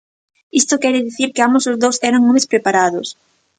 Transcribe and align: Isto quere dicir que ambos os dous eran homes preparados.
Isto 0.61 0.81
quere 0.81 1.05
dicir 1.07 1.29
que 1.33 1.43
ambos 1.47 1.65
os 1.71 1.79
dous 1.83 1.97
eran 2.09 2.25
homes 2.27 2.49
preparados. 2.51 3.07